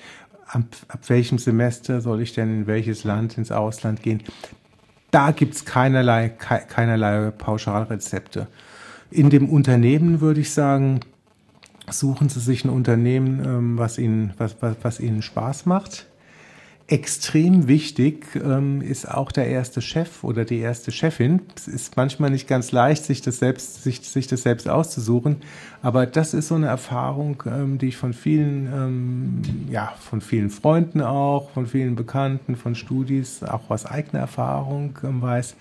ab, 0.47 0.63
ab 0.87 0.99
welchem 1.07 1.37
Semester 1.37 2.01
soll 2.01 2.21
ich 2.21 2.33
denn 2.33 2.61
in 2.61 2.67
welches 2.67 3.03
Land, 3.03 3.37
ins 3.37 3.51
Ausland 3.51 4.01
gehen? 4.01 4.23
da 5.11 5.31
gibt 5.31 5.55
es 5.55 5.65
keinerlei, 5.65 6.29
keinerlei 6.29 7.31
Pauschalrezepte. 7.31 8.47
In 9.09 9.29
dem 9.29 9.49
Unternehmen 9.49 10.21
würde 10.21 10.41
ich 10.41 10.51
sagen, 10.51 10.99
suchen 11.89 12.29
Sie 12.29 12.39
sich 12.39 12.65
ein 12.65 12.69
Unternehmen, 12.69 13.43
ähm, 13.45 13.77
was 13.77 13.97
Ihnen, 13.97 14.33
was, 14.37 14.57
was, 14.61 14.75
was 14.83 14.99
Ihnen 14.99 15.21
Spaß 15.21 15.65
macht 15.65 16.07
Extrem 16.89 17.67
wichtig 17.67 18.27
ähm, 18.35 18.81
ist 18.81 19.11
auch 19.11 19.33
der 19.33 19.47
erste 19.47 19.81
Chef 19.81 20.23
oder 20.23 20.45
die 20.45 20.59
erste 20.59 20.93
Chefin. 20.93 21.41
Es 21.53 21.67
ist 21.67 21.97
manchmal 21.97 22.29
nicht 22.29 22.47
ganz 22.47 22.71
leicht, 22.71 23.03
sich 23.03 23.21
das 23.21 23.39
selbst, 23.39 23.83
sich, 23.83 23.99
sich 24.07 24.27
das 24.27 24.43
selbst 24.43 24.69
auszusuchen, 24.69 25.41
aber 25.81 26.05
das 26.05 26.33
ist 26.33 26.47
so 26.47 26.55
eine 26.55 26.67
Erfahrung, 26.67 27.43
ähm, 27.45 27.77
die 27.77 27.89
ich 27.89 27.97
von 27.97 28.13
vielen, 28.13 28.71
ähm, 28.73 29.41
ja, 29.69 29.95
von 29.99 30.21
vielen 30.21 30.49
Freunden 30.49 31.01
auch, 31.01 31.49
von 31.49 31.67
vielen 31.67 31.97
Bekannten, 31.97 32.55
von 32.55 32.73
Studis, 32.73 33.43
auch 33.43 33.69
aus 33.69 33.85
eigener 33.85 34.21
Erfahrung 34.21 34.97
ähm, 35.03 35.21
weiß. 35.21 35.57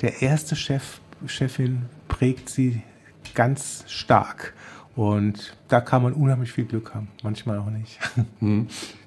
Der 0.00 0.22
erste 0.22 0.56
Chef, 0.56 1.00
Chefin 1.26 1.82
prägt 2.08 2.48
sie 2.48 2.80
ganz 3.34 3.84
stark. 3.86 4.54
Und 4.96 5.56
da 5.68 5.82
kann 5.82 6.02
man 6.02 6.14
unheimlich 6.14 6.52
viel 6.52 6.64
Glück 6.64 6.94
haben, 6.94 7.08
manchmal 7.22 7.58
auch 7.58 7.70
nicht. 7.70 7.98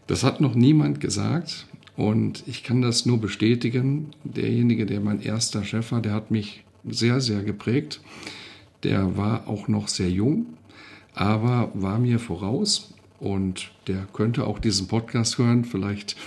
Das 0.07 0.23
hat 0.23 0.41
noch 0.41 0.55
niemand 0.55 0.99
gesagt 0.99 1.67
und 1.95 2.43
ich 2.47 2.63
kann 2.63 2.81
das 2.81 3.05
nur 3.05 3.19
bestätigen. 3.19 4.11
Derjenige, 4.23 4.85
der 4.85 4.99
mein 4.99 5.21
erster 5.21 5.63
Chef 5.63 5.91
war, 5.91 6.01
der 6.01 6.13
hat 6.13 6.31
mich 6.31 6.63
sehr, 6.85 7.21
sehr 7.21 7.43
geprägt. 7.43 8.01
Der 8.83 9.15
war 9.15 9.47
auch 9.47 9.67
noch 9.67 9.87
sehr 9.87 10.09
jung, 10.09 10.45
aber 11.13 11.71
war 11.73 11.99
mir 11.99 12.19
voraus 12.19 12.93
und 13.23 13.71
der 13.87 14.05
könnte 14.11 14.45
auch 14.45 14.59
diesen 14.59 14.87
Podcast 14.87 15.37
hören. 15.37 15.63
Vielleicht 15.63 16.17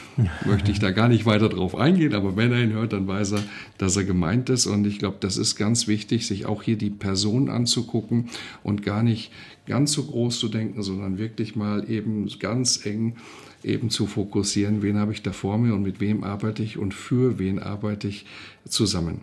möchte 0.47 0.73
ich 0.73 0.79
da 0.79 0.93
gar 0.93 1.09
nicht 1.09 1.27
weiter 1.27 1.51
drauf 1.51 1.77
eingehen, 1.77 2.15
aber 2.15 2.37
wenn 2.37 2.53
er 2.53 2.63
ihn 2.63 2.73
hört, 2.73 2.95
dann 2.95 3.07
weiß 3.07 3.33
er, 3.33 3.43
dass 3.77 3.99
er 3.99 4.05
gemeint 4.05 4.49
ist. 4.49 4.65
Und 4.65 4.87
ich 4.87 4.99
glaube, 4.99 5.19
das 5.21 5.37
ist 5.37 5.57
ganz 5.57 5.89
wichtig, 5.89 6.27
sich 6.27 6.47
auch 6.47 6.63
hier 6.63 6.79
die 6.79 6.89
Person 6.89 7.51
anzugucken 7.51 8.31
und 8.63 8.83
gar 8.83 9.03
nicht 9.03 9.31
ganz 9.67 9.93
so 9.93 10.05
groß 10.05 10.39
zu 10.39 10.49
denken, 10.49 10.83
sondern 10.83 11.19
wirklich 11.19 11.55
mal 11.55 11.91
eben 11.91 12.31
ganz 12.39 12.87
eng 12.87 13.17
eben 13.63 13.91
zu 13.91 14.07
fokussieren, 14.07 14.81
wen 14.81 14.97
habe 14.97 15.13
ich 15.13 15.23
da 15.23 15.33
vor 15.33 15.59
mir 15.59 15.75
und 15.75 15.83
mit 15.83 16.01
wem 16.01 16.25
arbeite 16.25 16.63
ich 16.63 16.79
und 16.79 16.95
für 16.95 17.39
wen 17.39 17.59
arbeite 17.59 18.09
ich 18.09 18.25
zusammen. 18.67 19.21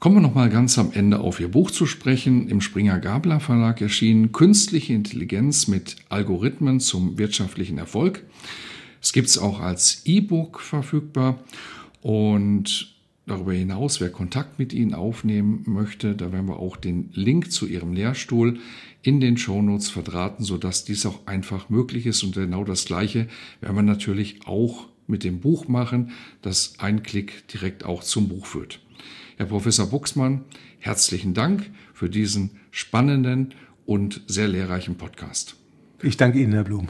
Kommen 0.00 0.14
wir 0.14 0.20
nochmal 0.20 0.48
ganz 0.48 0.78
am 0.78 0.92
Ende 0.92 1.18
auf 1.18 1.40
Ihr 1.40 1.48
Buch 1.48 1.72
zu 1.72 1.84
sprechen. 1.84 2.46
Im 2.46 2.60
Springer 2.60 3.00
Gabler 3.00 3.40
Verlag 3.40 3.80
erschienen 3.80 4.30
Künstliche 4.30 4.92
Intelligenz 4.92 5.66
mit 5.66 5.96
Algorithmen 6.08 6.78
zum 6.78 7.18
wirtschaftlichen 7.18 7.78
Erfolg. 7.78 8.22
Es 9.02 9.12
gibt 9.12 9.26
es 9.26 9.38
auch 9.38 9.58
als 9.58 10.02
E-Book 10.04 10.60
verfügbar. 10.60 11.40
Und 12.00 12.94
darüber 13.26 13.52
hinaus, 13.52 14.00
wer 14.00 14.10
Kontakt 14.10 14.60
mit 14.60 14.72
Ihnen 14.72 14.94
aufnehmen 14.94 15.64
möchte, 15.66 16.14
da 16.14 16.30
werden 16.30 16.46
wir 16.46 16.60
auch 16.60 16.76
den 16.76 17.10
Link 17.14 17.50
zu 17.50 17.66
Ihrem 17.66 17.92
Lehrstuhl 17.92 18.60
in 19.02 19.18
den 19.18 19.36
Shownotes 19.36 19.90
verdrahten, 19.90 20.44
sodass 20.44 20.84
dies 20.84 21.06
auch 21.06 21.26
einfach 21.26 21.70
möglich 21.70 22.06
ist. 22.06 22.22
Und 22.22 22.36
genau 22.36 22.62
das 22.62 22.84
Gleiche 22.84 23.26
werden 23.60 23.74
wir 23.74 23.82
natürlich 23.82 24.46
auch 24.46 24.86
mit 25.08 25.24
dem 25.24 25.40
Buch 25.40 25.66
machen, 25.66 26.12
das 26.40 26.74
ein 26.78 27.02
Klick 27.02 27.48
direkt 27.48 27.84
auch 27.84 28.04
zum 28.04 28.28
Buch 28.28 28.46
führt. 28.46 28.78
Herr 29.38 29.46
Professor 29.46 29.86
Buxmann, 29.86 30.44
herzlichen 30.80 31.32
Dank 31.32 31.70
für 31.94 32.10
diesen 32.10 32.58
spannenden 32.72 33.54
und 33.86 34.22
sehr 34.26 34.48
lehrreichen 34.48 34.96
Podcast. 34.96 35.54
Ich 36.02 36.16
danke 36.16 36.40
Ihnen, 36.40 36.54
Herr 36.54 36.64
Blum. 36.64 36.88